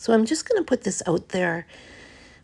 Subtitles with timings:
[0.00, 1.66] So I'm just going to put this out there.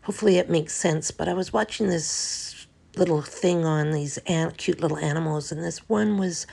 [0.03, 1.09] Hopefully it makes sense.
[1.09, 5.79] But I was watching this little thing on these an- cute little animals, and this
[5.89, 6.45] one was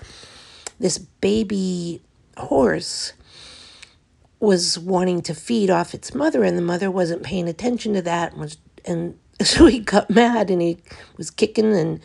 [0.80, 2.00] this baby
[2.38, 3.12] horse
[4.40, 8.32] was wanting to feed off its mother, and the mother wasn't paying attention to that,
[8.32, 10.78] and was and so he got mad and he
[11.18, 12.00] was kicking and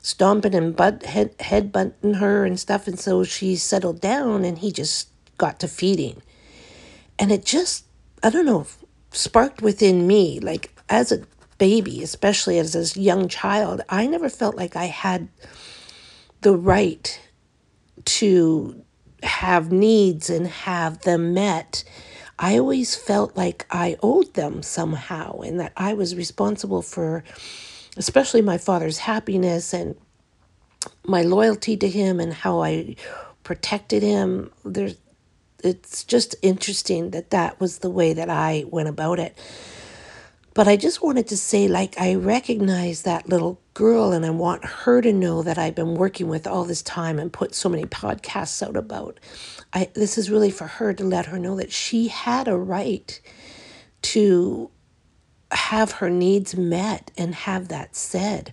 [0.00, 4.58] stomping and butt head head butting her and stuff, and so she settled down, and
[4.58, 5.08] he just
[5.38, 6.22] got to feeding,
[7.18, 7.84] and it just
[8.24, 8.66] I don't know
[9.12, 11.24] sparked within me like as a
[11.58, 15.28] baby, especially as a young child, I never felt like I had
[16.40, 17.20] the right
[18.04, 18.84] to
[19.22, 21.84] have needs and have them met,
[22.38, 27.24] I always felt like I owed them somehow and that I was responsible for,
[27.96, 29.96] especially my father's happiness and
[31.06, 32.96] my loyalty to him and how I
[33.44, 34.50] protected him.
[34.64, 34.96] There's,
[35.64, 39.36] it's just interesting that that was the way that I went about it.
[40.54, 44.64] But I just wanted to say, like, I recognize that little girl and I want
[44.64, 47.84] her to know that I've been working with all this time and put so many
[47.86, 49.18] podcasts out about.
[49.72, 53.20] I, this is really for her to let her know that she had a right
[54.02, 54.70] to
[55.50, 58.52] have her needs met and have that said.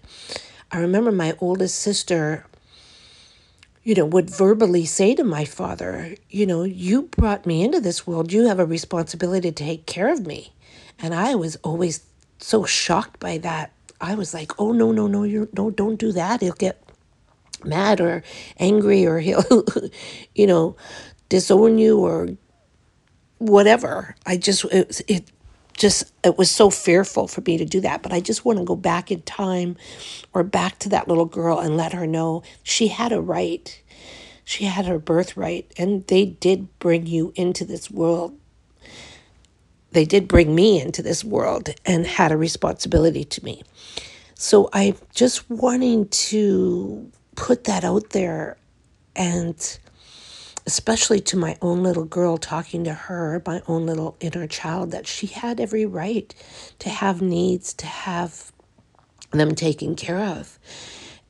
[0.72, 2.46] I remember my oldest sister,
[3.84, 8.06] you know, would verbally say to my father, you know, you brought me into this
[8.06, 8.32] world.
[8.32, 10.54] You have a responsibility to take care of me.
[11.00, 12.06] And I was always
[12.40, 13.72] so shocked by that.
[14.00, 16.42] I was like, oh, no, no, no, you no, don't do that.
[16.42, 16.84] He'll get
[17.64, 18.24] mad or
[18.60, 19.44] angry or he'll,
[20.36, 20.76] you know,
[21.30, 22.30] disown you or
[23.40, 24.16] whatever.
[24.26, 25.32] I just, it, it
[25.82, 28.04] just, it was so fearful for me to do that.
[28.04, 29.78] But I just want to go back in time
[30.34, 33.82] or back to that little girl and let her know she had a right.
[34.46, 38.38] She had her birthright, and they did bring you into this world
[39.92, 43.64] they did bring me into this world and had a responsibility to me.
[44.36, 48.58] So I'm just wanting to put that out there
[49.16, 49.80] and
[50.66, 55.08] especially to my own little girl talking to her, my own little inner child, that
[55.08, 56.34] she had every right
[56.80, 58.52] to have needs, to have
[59.32, 60.60] them taken care of.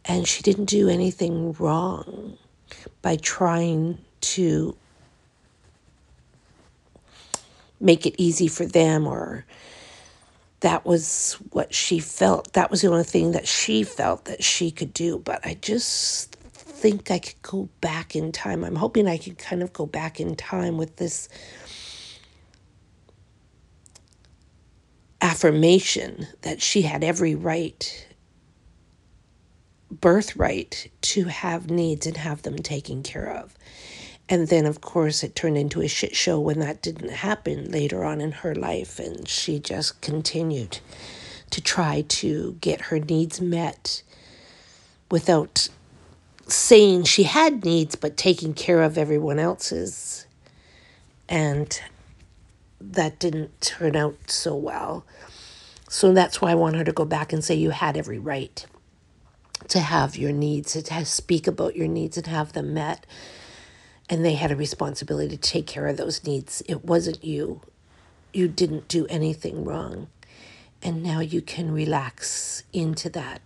[0.05, 2.37] And she didn't do anything wrong
[3.01, 4.75] by trying to
[7.79, 9.45] make it easy for them or
[10.61, 12.53] that was what she felt.
[12.53, 15.17] That was the only thing that she felt that she could do.
[15.17, 16.37] But I just
[16.81, 18.63] think I could go back in time.
[18.63, 21.29] I'm hoping I can kind of go back in time with this
[25.21, 28.07] affirmation that she had every right,
[29.91, 33.55] birthright, to have needs and have them taken care of.
[34.27, 38.03] And then, of course, it turned into a shit show when that didn't happen later
[38.03, 38.97] on in her life.
[38.97, 40.79] And she just continued
[41.51, 44.01] to try to get her needs met
[45.11, 45.69] without
[46.51, 50.25] saying she had needs, but taking care of everyone else's.
[51.29, 51.79] And
[52.79, 55.05] that didn't turn out so well.
[55.89, 58.65] So that's why I want her to go back and say you had every right
[59.67, 63.05] to have your needs, to speak about your needs and have them met
[64.11, 66.61] and they had a responsibility to take care of those needs.
[66.67, 67.61] It wasn't you.
[68.33, 70.07] You didn't do anything wrong.
[70.83, 73.39] And now you can relax into that.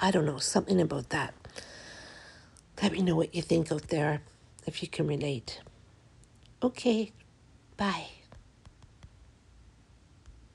[0.00, 1.34] I don't know, something about that.
[2.82, 4.22] Let me know what you think out there
[4.66, 5.60] if you can relate.
[6.62, 7.12] Okay,
[7.76, 8.06] bye.